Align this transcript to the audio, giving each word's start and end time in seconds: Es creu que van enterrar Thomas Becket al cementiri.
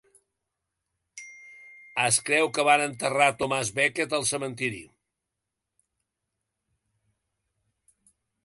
Es 2.05 2.17
creu 2.29 2.49
que 2.57 2.65
van 2.69 2.85
enterrar 2.87 3.29
Thomas 3.43 3.73
Becket 3.81 4.17
al 4.21 4.27
cementiri. 4.33 4.83